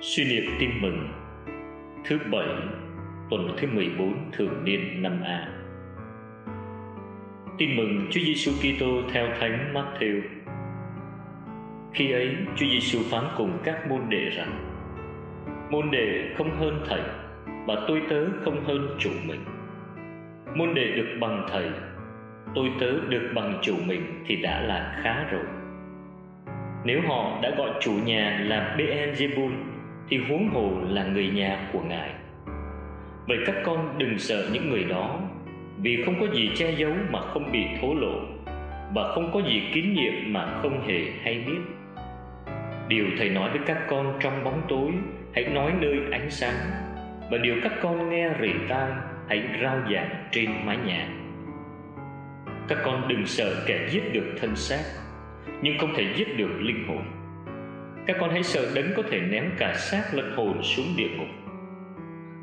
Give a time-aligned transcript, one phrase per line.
[0.00, 1.08] Suy niệm tin mừng
[2.04, 2.48] Thứ bảy
[3.30, 5.48] Tuần thứ 14 thường niên năm A
[7.58, 10.20] Tin mừng Chúa Giêsu Kitô theo Thánh Matthew.
[11.92, 14.52] Khi ấy, Chúa Giêsu phán cùng các môn đệ rằng:
[15.70, 17.00] Môn đệ không hơn thầy,
[17.66, 19.40] và tôi tớ không hơn chủ mình.
[20.54, 21.70] Môn đệ được bằng thầy,
[22.54, 25.44] tôi tớ được bằng chủ mình thì đã là khá rồi.
[26.84, 29.52] Nếu họ đã gọi chủ nhà là Beelzebul
[30.08, 32.10] thì huống hồ là người nhà của ngài.
[33.28, 35.20] Vậy các con đừng sợ những người đó,
[35.78, 38.20] vì không có gì che giấu mà không bị thổ lộ,
[38.94, 41.58] và không có gì kín nhiệm mà không hề hay biết.
[42.88, 44.92] Điều thầy nói với các con trong bóng tối,
[45.34, 46.54] hãy nói nơi ánh sáng,
[47.30, 48.90] và điều các con nghe rỉ tai,
[49.28, 51.08] hãy rao giảng trên mái nhà.
[52.68, 54.82] Các con đừng sợ kẻ giết được thân xác,
[55.62, 57.02] nhưng không thể giết được linh hồn
[58.06, 61.28] các con hãy sợ đấng có thể ném cả xác lẫn hồn xuống địa ngục.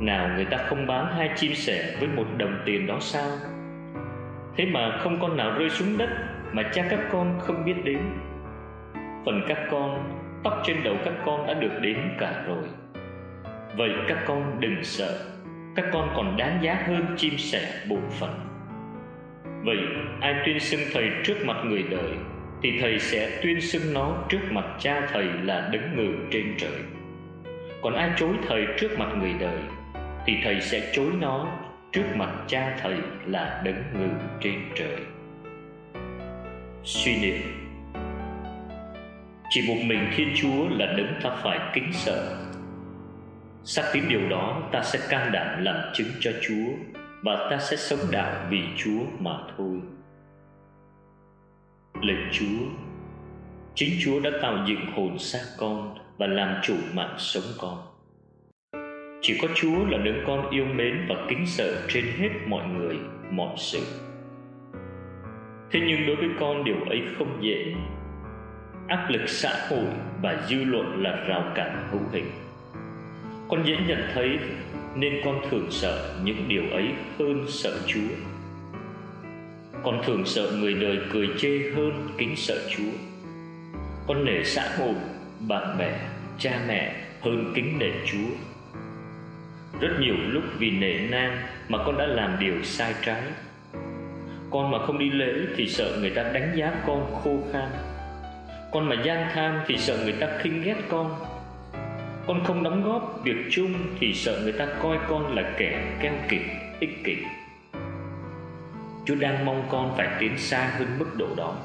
[0.00, 3.30] Nào người ta không bán hai chim sẻ với một đồng tiền đó sao?
[4.56, 6.08] Thế mà không con nào rơi xuống đất
[6.52, 7.98] mà cha các con không biết đến.
[9.26, 12.64] Phần các con, tóc trên đầu các con đã được đến cả rồi.
[13.76, 15.18] Vậy các con đừng sợ,
[15.76, 18.40] các con còn đáng giá hơn chim sẻ bổn phận.
[19.64, 19.78] Vậy
[20.20, 22.10] ai tuyên xưng thầy trước mặt người đời?
[22.64, 26.80] Thì thầy sẽ tuyên xưng nó trước mặt cha thầy là đứng ngự trên trời.
[27.82, 29.58] Còn ai chối thầy trước mặt người đời,
[30.26, 31.48] thì thầy sẽ chối nó
[31.92, 32.94] trước mặt cha thầy
[33.26, 34.08] là đứng ngự
[34.40, 34.96] trên trời.
[36.84, 37.40] Suy niệm.
[39.50, 42.36] Chỉ một mình thiên chúa là đấng ta phải kính sợ.
[43.64, 46.72] Xác tín điều đó, ta sẽ can đảm làm chứng cho chúa
[47.22, 49.80] và ta sẽ sống đạo vì chúa mà thôi.
[52.02, 52.66] Lạy Chúa
[53.74, 57.78] Chính Chúa đã tạo dựng hồn xác con và làm chủ mạng sống con.
[59.22, 62.96] Chỉ có Chúa là đấng con yêu mến và kính sợ trên hết mọi người,
[63.30, 63.80] mọi sự.
[65.70, 67.74] Thế nhưng đối với con điều ấy không dễ.
[68.88, 69.86] Áp lực xã hội
[70.22, 72.30] và dư luận là rào cản hữu hình.
[73.48, 74.38] Con dễ nhận thấy
[74.96, 76.88] nên con thường sợ những điều ấy
[77.18, 78.33] hơn sợ Chúa
[79.84, 82.92] con thường sợ người đời cười chê hơn kính sợ Chúa.
[84.06, 84.94] Con nể xã hội,
[85.48, 85.98] bạn bè,
[86.38, 88.28] cha mẹ hơn kính nể Chúa.
[89.80, 93.22] Rất nhiều lúc vì nể nang mà con đã làm điều sai trái.
[94.50, 97.68] Con mà không đi lễ thì sợ người ta đánh giá con khô khan.
[98.72, 101.16] Con mà gian tham thì sợ người ta khinh ghét con.
[102.26, 106.14] Con không đóng góp việc chung thì sợ người ta coi con là kẻ keo
[106.28, 106.42] kiệt,
[106.80, 107.16] ích kỷ.
[109.04, 111.56] Chúa đang mong con phải tiến xa hơn mức độ đó.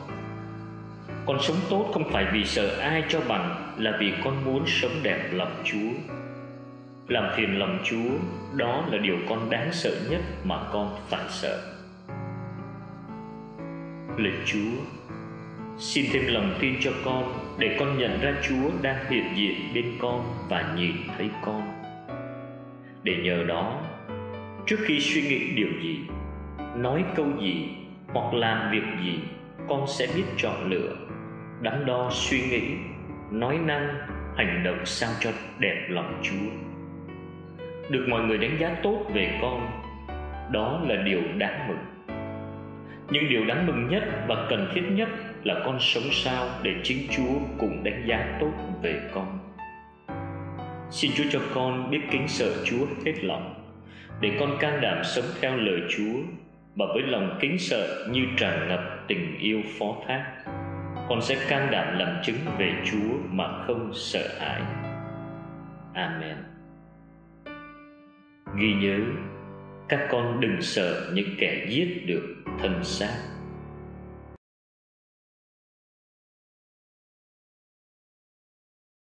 [1.25, 4.91] Con sống tốt không phải vì sợ ai cho bằng, Là vì con muốn sống
[5.03, 6.13] đẹp lòng Chúa.
[7.07, 8.09] Làm phiền lòng Chúa,
[8.55, 11.75] Đó là điều con đáng sợ nhất mà con phải sợ.
[14.17, 14.83] Lạy Chúa,
[15.77, 19.97] Xin thêm lòng tin cho con Để con nhận ra Chúa đang hiện diện bên
[19.99, 21.61] con Và nhìn thấy con.
[23.03, 23.81] Để nhờ đó,
[24.65, 25.99] Trước khi suy nghĩ điều gì
[26.75, 27.69] nói câu gì
[28.07, 29.19] hoặc làm việc gì,
[29.67, 30.95] con sẽ biết chọn lựa.
[31.61, 32.61] Đắn đo suy nghĩ,
[33.31, 33.87] nói năng,
[34.35, 36.49] hành động sao cho đẹp lòng chúa.
[37.89, 39.81] Được mọi người đánh giá tốt về con,
[40.51, 41.77] đó là điều đáng mừng.
[43.11, 45.09] Nhưng điều đáng mừng nhất và cần thiết nhất
[45.43, 48.51] là con sống sao để chính chúa cũng đánh giá tốt
[48.81, 49.39] về con.
[50.91, 53.53] Xin chúa cho con biết kính sợ chúa hết lòng,
[54.21, 56.19] để con can đảm sống theo lời chúa
[56.75, 60.43] mà với lòng kính sợ như tràn ngập tình yêu phó thác,
[61.09, 64.61] con sẽ can đảm làm chứng về chúa mà không sợ hãi.
[65.93, 66.37] Amen.
[68.59, 68.99] Ghi nhớ,
[69.89, 73.13] các con đừng sợ những kẻ giết được thân xác.